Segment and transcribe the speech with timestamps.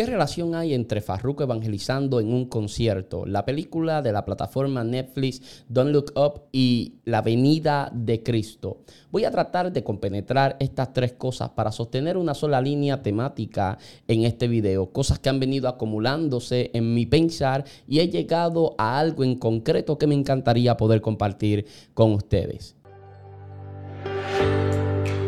[0.00, 5.62] ¿Qué relación hay entre Farruko evangelizando en un concierto, la película de la plataforma Netflix
[5.68, 8.78] Don't Look Up y la venida de Cristo?
[9.10, 13.76] Voy a tratar de compenetrar estas tres cosas para sostener una sola línea temática
[14.08, 18.98] en este video, cosas que han venido acumulándose en mi pensar y he llegado a
[18.98, 22.79] algo en concreto que me encantaría poder compartir con ustedes.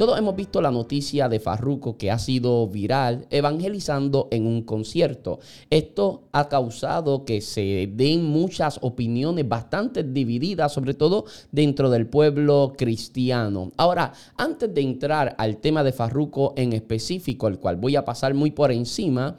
[0.00, 5.40] Todos hemos visto la noticia de Farruko que ha sido viral evangelizando en un concierto.
[5.68, 12.72] Esto ha causado que se den muchas opiniones bastante divididas, sobre todo dentro del pueblo
[12.78, 13.72] cristiano.
[13.76, 18.32] Ahora, antes de entrar al tema de Farruko en específico, el cual voy a pasar
[18.32, 19.36] muy por encima,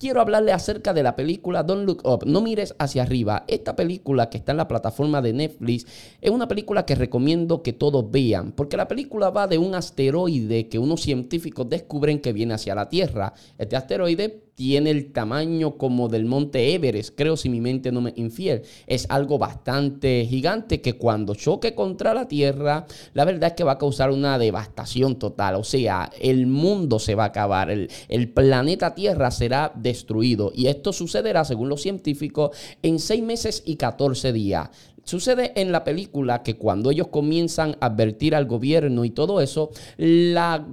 [0.00, 2.24] quiero hablarle acerca de la película Don't Look Up.
[2.26, 3.44] No mires hacia arriba.
[3.46, 5.86] Esta película que está en la plataforma de Netflix
[6.22, 10.68] es una película que recomiendo que todos vean, porque la película va de un asteroide
[10.68, 13.34] que unos científicos descubren que viene hacia la Tierra.
[13.58, 18.12] Este asteroide tiene el tamaño como del monte Everest, creo si mi mente no me
[18.16, 18.60] infiel.
[18.86, 23.72] Es algo bastante gigante que cuando choque contra la Tierra, la verdad es que va
[23.72, 25.54] a causar una devastación total.
[25.54, 30.52] O sea, el mundo se va a acabar, el, el planeta Tierra será destruido.
[30.54, 34.68] Y esto sucederá, según los científicos, en seis meses y 14 días.
[35.04, 39.70] Sucede en la película que cuando ellos comienzan a advertir al gobierno y todo eso,
[39.96, 40.66] la,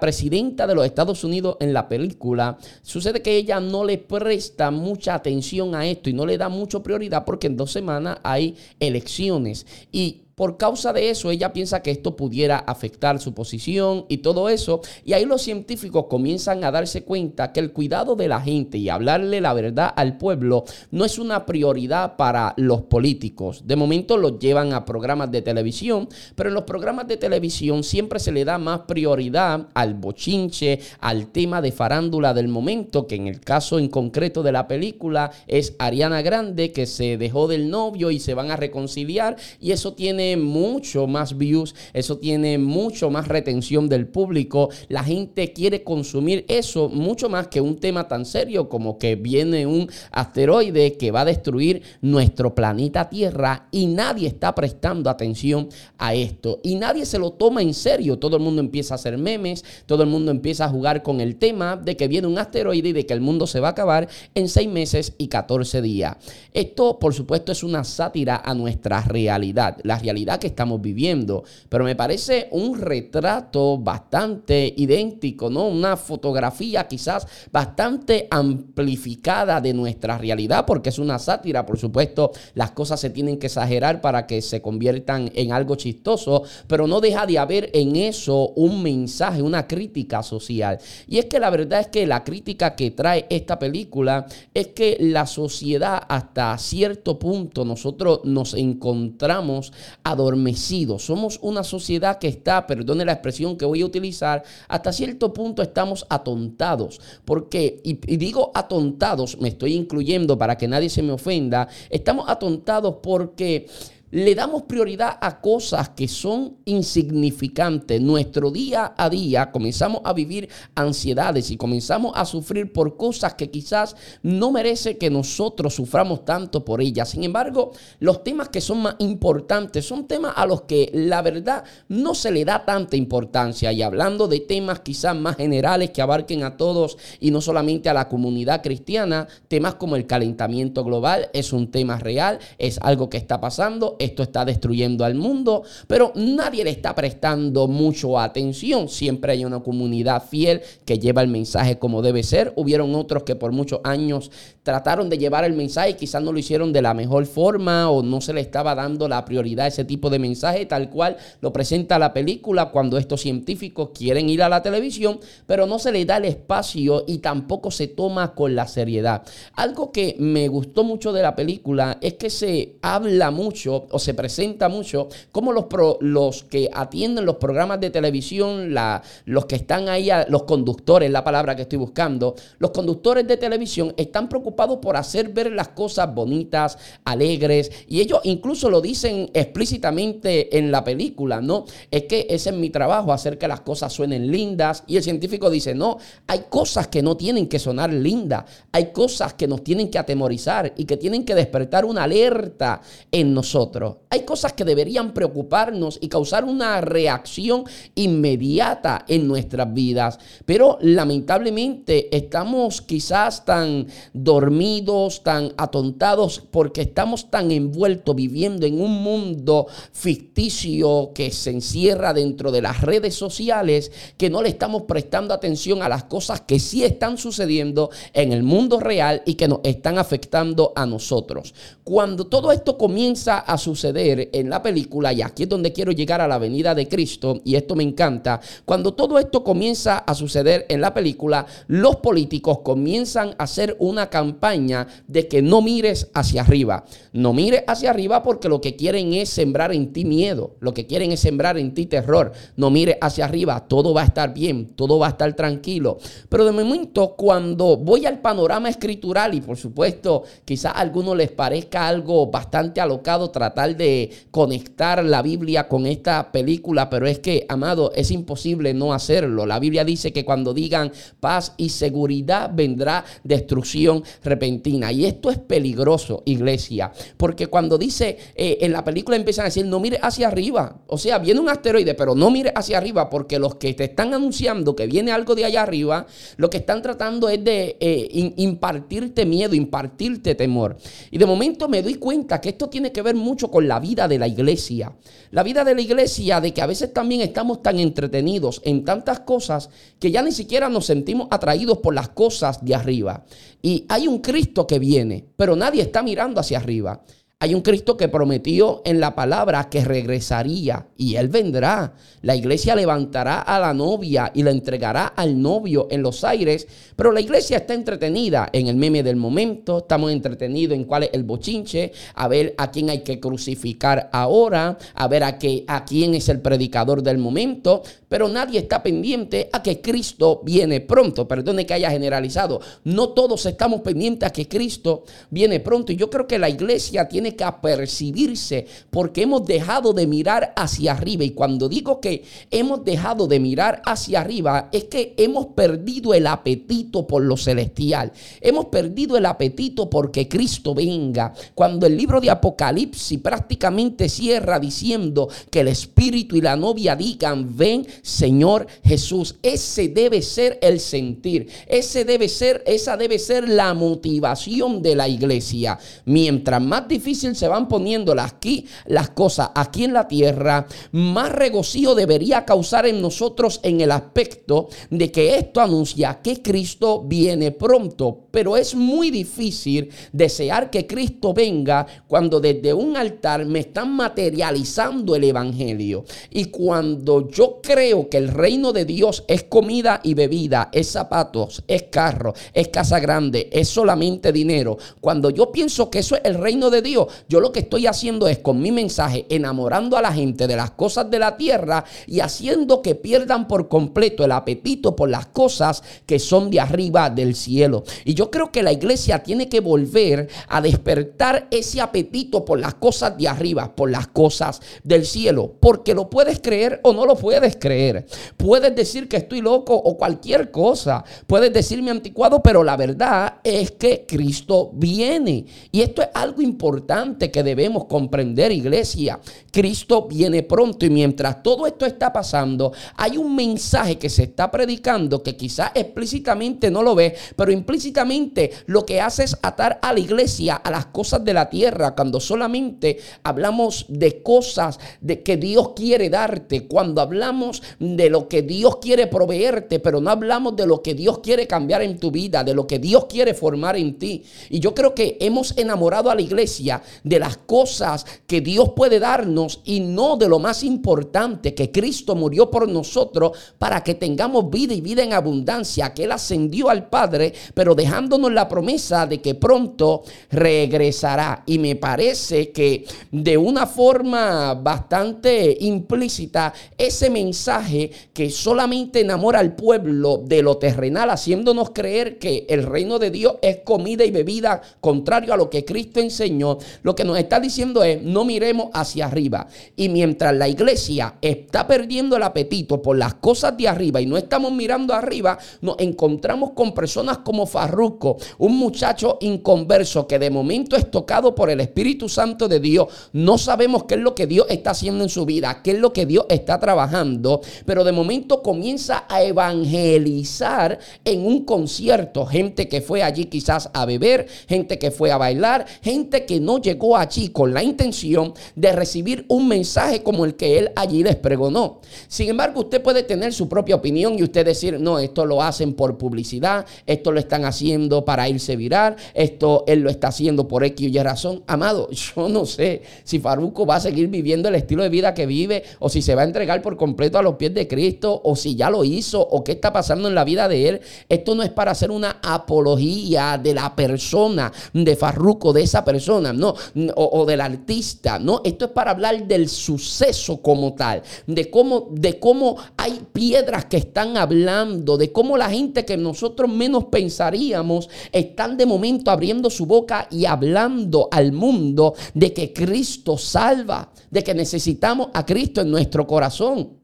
[0.00, 5.14] presidenta de los Estados Unidos en la película, sucede que ella no le presta mucha
[5.14, 9.66] atención a esto y no le da mucha prioridad porque en dos semanas hay elecciones.
[9.90, 14.48] Y por causa de eso, ella piensa que esto pudiera afectar su posición y todo
[14.48, 14.80] eso.
[15.04, 18.88] Y ahí los científicos comienzan a darse cuenta que el cuidado de la gente y
[18.88, 23.62] hablarle la verdad al pueblo no es una prioridad para los políticos.
[23.66, 28.18] De momento los llevan a programas de televisión, pero en los programas de televisión siempre
[28.18, 33.26] se le da más prioridad al bochinche, al tema de farándula del momento, que en
[33.26, 38.10] el caso en concreto de la película es Ariana Grande, que se dejó del novio
[38.10, 39.36] y se van a reconciliar.
[39.60, 44.70] Y eso tiene mucho más views, eso tiene mucho más retención del público.
[44.88, 49.66] La gente quiere consumir eso mucho más que un tema tan serio como que viene
[49.66, 55.68] un asteroide que va a destruir nuestro planeta Tierra y nadie está prestando atención
[55.98, 58.18] a esto y nadie se lo toma en serio.
[58.18, 61.36] Todo el mundo empieza a hacer memes, todo el mundo empieza a jugar con el
[61.36, 64.08] tema de que viene un asteroide y de que el mundo se va a acabar
[64.34, 66.16] en seis meses y 14 días.
[66.52, 69.78] Esto, por supuesto, es una sátira a nuestra realidad.
[69.82, 71.44] La realidad que estamos viviendo.
[71.68, 75.66] Pero me parece un retrato bastante idéntico, ¿no?
[75.68, 82.72] Una fotografía quizás bastante amplificada de nuestra realidad, porque es una sátira, por supuesto, las
[82.72, 87.26] cosas se tienen que exagerar para que se conviertan en algo chistoso, pero no deja
[87.26, 90.78] de haber en eso un mensaje, una crítica social.
[91.08, 94.96] Y es que la verdad es que la crítica que trae esta película es que
[95.00, 99.72] la sociedad hasta cierto punto nosotros nos encontramos
[100.04, 101.04] adormecidos.
[101.04, 105.62] Somos una sociedad que está, perdone la expresión que voy a utilizar, hasta cierto punto
[105.62, 107.00] estamos atontados.
[107.24, 112.28] Porque, y, y digo atontados, me estoy incluyendo para que nadie se me ofenda, estamos
[112.28, 113.66] atontados porque
[114.12, 117.98] le damos prioridad a cosas que son insignificantes.
[117.98, 123.50] Nuestro día a día comenzamos a vivir ansiedades y comenzamos a sufrir por cosas que
[123.50, 127.08] quizás no merece que nosotros suframos tanto por ellas.
[127.08, 131.64] Sin embargo, los temas que son más importantes son temas a los que la verdad
[131.88, 133.72] no se le da tanta importancia.
[133.72, 137.94] Y hablando de temas quizás más generales que abarquen a todos y no solamente a
[137.94, 143.16] la comunidad cristiana, temas como el calentamiento global es un tema real, es algo que
[143.16, 148.88] está pasando esto está destruyendo al mundo, pero nadie le está prestando mucho atención.
[148.88, 152.52] Siempre hay una comunidad fiel que lleva el mensaje como debe ser.
[152.56, 154.30] Hubieron otros que por muchos años
[154.62, 158.02] trataron de llevar el mensaje y quizás no lo hicieron de la mejor forma o
[158.02, 161.52] no se le estaba dando la prioridad a ese tipo de mensaje tal cual lo
[161.52, 166.04] presenta la película cuando estos científicos quieren ir a la televisión, pero no se le
[166.04, 169.22] da el espacio y tampoco se toma con la seriedad.
[169.54, 174.14] Algo que me gustó mucho de la película es que se habla mucho o se
[174.14, 175.66] presenta mucho como los,
[176.00, 181.24] los que atienden los programas de televisión, la, los que están ahí, los conductores, la
[181.24, 186.12] palabra que estoy buscando, los conductores de televisión están preocupados por hacer ver las cosas
[186.14, 191.64] bonitas, alegres, y ellos incluso lo dicen explícitamente en la película, ¿no?
[191.90, 195.50] Es que ese es mi trabajo, hacer que las cosas suenen lindas, y el científico
[195.50, 199.90] dice, no, hay cosas que no tienen que sonar lindas, hay cosas que nos tienen
[199.90, 202.80] que atemorizar y que tienen que despertar una alerta
[203.10, 203.81] en nosotros.
[204.10, 207.64] Hay cosas que deberían preocuparnos y causar una reacción
[207.94, 217.50] inmediata en nuestras vidas, pero lamentablemente estamos quizás tan dormidos, tan atontados, porque estamos tan
[217.50, 224.30] envueltos viviendo en un mundo ficticio que se encierra dentro de las redes sociales que
[224.30, 228.80] no le estamos prestando atención a las cosas que sí están sucediendo en el mundo
[228.80, 231.54] real y que nos están afectando a nosotros.
[231.84, 236.20] Cuando todo esto comienza a suceder en la película, y aquí es donde quiero llegar
[236.20, 240.66] a la venida de Cristo, y esto me encanta, cuando todo esto comienza a suceder
[240.68, 246.42] en la película, los políticos comienzan a hacer una campaña de que no mires hacia
[246.42, 246.84] arriba.
[247.12, 250.86] No mires hacia arriba porque lo que quieren es sembrar en ti miedo, lo que
[250.86, 252.32] quieren es sembrar en ti terror.
[252.56, 255.98] No mires hacia arriba, todo va a estar bien, todo va a estar tranquilo.
[256.28, 261.30] Pero de momento, cuando voy al panorama escritural, y por supuesto, quizás a algunos les
[261.30, 267.46] parezca algo bastante alocado tratar de conectar la Biblia con esta película, pero es que,
[267.48, 269.46] amado, es imposible no hacerlo.
[269.46, 274.90] La Biblia dice que cuando digan paz y seguridad vendrá destrucción repentina.
[274.92, 279.66] Y esto es peligroso, iglesia, porque cuando dice eh, en la película empiezan a decir,
[279.66, 280.80] no mire hacia arriba.
[280.86, 284.14] O sea, viene un asteroide, pero no mire hacia arriba, porque los que te están
[284.14, 286.06] anunciando que viene algo de allá arriba,
[286.36, 290.76] lo que están tratando es de eh, impartirte miedo, impartirte temor.
[291.10, 294.08] Y de momento me doy cuenta que esto tiene que ver mucho con la vida
[294.08, 294.92] de la iglesia.
[295.30, 299.20] La vida de la iglesia, de que a veces también estamos tan entretenidos en tantas
[299.20, 303.24] cosas que ya ni siquiera nos sentimos atraídos por las cosas de arriba.
[303.60, 307.02] Y hay un Cristo que viene, pero nadie está mirando hacia arriba.
[307.42, 311.94] Hay un Cristo que prometió en la palabra que regresaría y Él vendrá.
[312.20, 316.68] La iglesia levantará a la novia y la entregará al novio en los aires.
[316.94, 319.78] Pero la iglesia está entretenida en el meme del momento.
[319.78, 321.90] Estamos entretenidos en cuál es el bochinche.
[322.14, 324.78] A ver a quién hay que crucificar ahora.
[324.94, 327.82] A ver a, qué, a quién es el predicador del momento.
[328.08, 331.26] Pero nadie está pendiente a que Cristo viene pronto.
[331.26, 332.60] Perdone que haya generalizado.
[332.84, 335.90] No todos estamos pendientes a que Cristo viene pronto.
[335.90, 340.92] Y yo creo que la iglesia tiene que apercibirse porque hemos dejado de mirar hacia
[340.92, 341.24] arriba.
[341.24, 346.26] Y cuando digo que hemos dejado de mirar hacia arriba, es que hemos perdido el
[346.26, 348.12] apetito por lo celestial.
[348.40, 351.32] Hemos perdido el apetito porque Cristo venga.
[351.54, 357.56] Cuando el libro de Apocalipsis prácticamente cierra diciendo que el Espíritu y la novia digan,
[357.56, 359.36] ven Señor Jesús.
[359.42, 361.48] Ese debe ser el sentir.
[361.66, 365.78] Ese debe ser, esa debe ser la motivación de la iglesia.
[366.04, 371.94] Mientras más difícil se van poniendo aquí las cosas aquí en la tierra, más regocijo
[371.94, 378.26] debería causar en nosotros en el aspecto de que esto anuncia que Cristo viene pronto.
[378.30, 385.14] Pero es muy difícil desear que Cristo venga cuando desde un altar me están materializando
[385.14, 386.04] el Evangelio.
[386.30, 391.62] Y cuando yo creo que el reino de Dios es comida y bebida, es zapatos,
[391.68, 394.78] es carro, es casa grande, es solamente dinero.
[395.00, 398.28] Cuando yo pienso que eso es el reino de Dios, yo lo que estoy haciendo
[398.28, 402.20] es con mi mensaje enamorando a la gente de las cosas de la tierra y
[402.20, 407.34] haciendo que pierdan por completo el apetito por las cosas que son de arriba del
[407.34, 407.84] cielo.
[408.04, 412.74] Y yo creo que la iglesia tiene que volver a despertar ese apetito por las
[412.74, 417.16] cosas de arriba, por las cosas del cielo, porque lo puedes creer o no lo
[417.16, 418.06] puedes creer.
[418.36, 421.04] Puedes decir que estoy loco o cualquier cosa.
[421.26, 425.46] Puedes decirme anticuado, pero la verdad es que Cristo viene.
[425.70, 426.91] Y esto es algo importante
[427.32, 429.18] que debemos comprender, iglesia.
[429.50, 434.50] Cristo viene pronto y mientras todo esto está pasando, hay un mensaje que se está
[434.50, 439.92] predicando que quizás explícitamente no lo ve, pero implícitamente lo que hace es atar a
[439.92, 445.38] la iglesia a las cosas de la tierra, cuando solamente hablamos de cosas de que
[445.38, 450.66] Dios quiere darte, cuando hablamos de lo que Dios quiere proveerte, pero no hablamos de
[450.66, 453.98] lo que Dios quiere cambiar en tu vida, de lo que Dios quiere formar en
[453.98, 454.24] ti.
[454.50, 458.98] Y yo creo que hemos enamorado a la iglesia de las cosas que Dios puede
[458.98, 464.50] darnos y no de lo más importante, que Cristo murió por nosotros para que tengamos
[464.50, 469.20] vida y vida en abundancia, que Él ascendió al Padre, pero dejándonos la promesa de
[469.20, 471.42] que pronto regresará.
[471.46, 479.54] Y me parece que de una forma bastante implícita, ese mensaje que solamente enamora al
[479.54, 484.60] pueblo de lo terrenal, haciéndonos creer que el reino de Dios es comida y bebida,
[484.80, 489.06] contrario a lo que Cristo enseñó, lo que nos está diciendo es, no miremos hacia
[489.06, 489.46] arriba.
[489.76, 494.16] Y mientras la iglesia está perdiendo el apetito por las cosas de arriba y no
[494.16, 500.76] estamos mirando arriba, nos encontramos con personas como Farruco, un muchacho inconverso que de momento
[500.76, 502.88] es tocado por el Espíritu Santo de Dios.
[503.12, 505.92] No sabemos qué es lo que Dios está haciendo en su vida, qué es lo
[505.92, 512.26] que Dios está trabajando, pero de momento comienza a evangelizar en un concierto.
[512.26, 516.58] Gente que fue allí quizás a beber, gente que fue a bailar, gente que no
[516.62, 521.16] llegó allí con la intención de recibir un mensaje como el que él allí les
[521.16, 521.80] pregonó.
[522.08, 525.74] Sin embargo, usted puede tener su propia opinión y usted decir, no, esto lo hacen
[525.74, 530.64] por publicidad, esto lo están haciendo para irse viral, esto él lo está haciendo por
[530.64, 531.42] X y razón.
[531.46, 535.26] Amado, yo no sé si Faruco va a seguir viviendo el estilo de vida que
[535.26, 538.36] vive o si se va a entregar por completo a los pies de Cristo o
[538.36, 540.80] si ya lo hizo o qué está pasando en la vida de él.
[541.08, 546.32] Esto no es para hacer una apología de la persona de Farruco, de esa persona,
[546.32, 546.51] no,
[546.94, 548.40] o, o del artista, no.
[548.44, 553.78] Esto es para hablar del suceso como tal, de cómo, de cómo hay piedras que
[553.78, 559.66] están hablando, de cómo la gente que nosotros menos pensaríamos están de momento abriendo su
[559.66, 565.70] boca y hablando al mundo de que Cristo salva, de que necesitamos a Cristo en
[565.70, 566.81] nuestro corazón.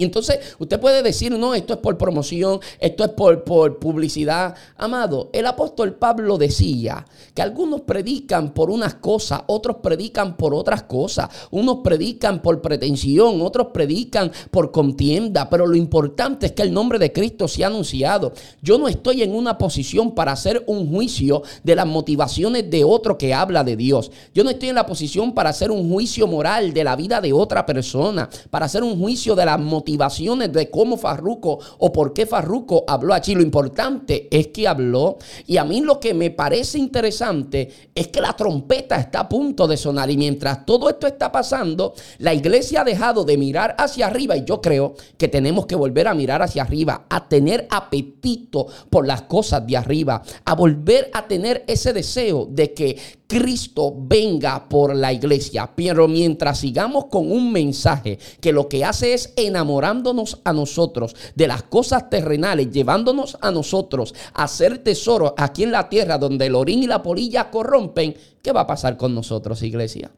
[0.00, 4.54] Y entonces usted puede decir, no, esto es por promoción, esto es por, por, publicidad.
[4.78, 7.04] Amado, el apóstol Pablo decía
[7.34, 11.28] que algunos predican por unas cosas, otros predican por otras cosas.
[11.50, 15.50] Unos predican por pretensión, otros predican por contienda.
[15.50, 18.32] Pero lo importante es que el nombre de Cristo se ha anunciado.
[18.62, 23.18] Yo no estoy en una posición para hacer un juicio de las motivaciones de otro
[23.18, 24.10] que habla de Dios.
[24.34, 27.34] Yo no estoy en la posición para hacer un juicio moral de la vida de
[27.34, 32.26] otra persona, para hacer un juicio de las motivaciones de cómo Farruco o por qué
[32.26, 33.34] Farruco habló allí.
[33.34, 35.18] Lo importante es que habló.
[35.46, 39.66] Y a mí lo que me parece interesante es que la trompeta está a punto
[39.66, 40.10] de sonar.
[40.10, 44.36] Y mientras todo esto está pasando, la iglesia ha dejado de mirar hacia arriba.
[44.36, 49.06] Y yo creo que tenemos que volver a mirar hacia arriba, a tener apetito por
[49.06, 52.96] las cosas de arriba, a volver a tener ese deseo de que
[53.30, 55.70] Cristo venga por la iglesia.
[55.76, 59.32] Pero mientras sigamos con un mensaje que lo que hace es
[59.80, 65.72] enamorándonos a nosotros de las cosas terrenales, llevándonos a nosotros a hacer tesoros aquí en
[65.72, 69.62] la tierra donde el orín y la polilla corrompen, ¿qué va a pasar con nosotros,
[69.62, 70.12] iglesia?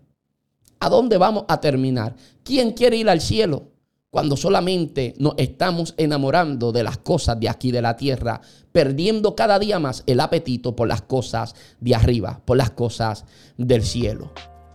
[0.81, 2.17] ¿A dónde vamos a terminar?
[2.43, 3.69] ¿Quién quiere ir al cielo?
[4.11, 9.59] cuando solamente nos estamos enamorando de las cosas de aquí de la tierra, perdiendo cada
[9.59, 13.25] día más el apetito por las cosas de arriba, por las cosas
[13.57, 14.31] del cielo.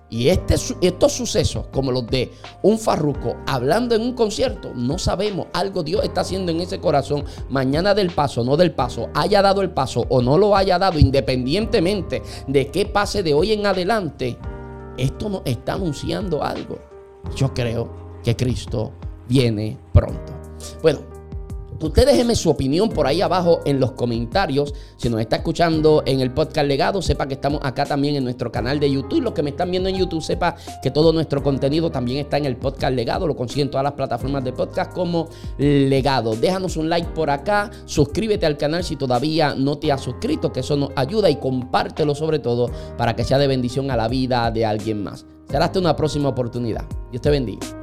[0.10, 5.48] Y este, estos sucesos, como los de un farruco hablando en un concierto, no sabemos,
[5.54, 7.26] algo Dios está haciendo en ese corazón.
[7.50, 10.98] Mañana del paso, no del paso, haya dado el paso o no lo haya dado,
[10.98, 14.38] independientemente de qué pase de hoy en adelante,
[14.98, 16.80] esto nos está anunciando algo.
[17.36, 17.90] Yo creo
[18.24, 18.94] que Cristo
[19.28, 20.34] viene pronto.
[20.82, 21.00] Bueno,
[21.80, 24.74] Usted déjeme su opinión por ahí abajo en los comentarios.
[24.98, 28.52] Si nos está escuchando en el podcast legado, sepa que estamos acá también en nuestro
[28.52, 29.22] canal de YouTube.
[29.22, 32.46] Los que me están viendo en YouTube, sepa que todo nuestro contenido también está en
[32.46, 33.28] el podcast legado.
[33.28, 35.30] Lo consiguen todas las plataformas de podcast como
[35.60, 36.36] legado.
[36.36, 37.70] Déjanos un like por acá.
[37.86, 42.16] Suscríbete al canal si todavía no te has suscrito, que eso nos ayuda y compártelo
[42.16, 45.28] sobre todo para que sea de bendición a la vida de alguien más.
[45.48, 46.86] Será hasta una próxima oportunidad.
[47.12, 47.77] Dios te bendiga.